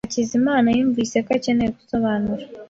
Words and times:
Hakizimana 0.07 0.67
yumvise 0.77 1.17
ko 1.25 1.29
akeneye 1.37 1.69
gusobanura. 1.77 2.43